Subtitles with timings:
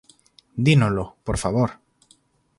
[0.65, 1.69] Dínolo, por favor.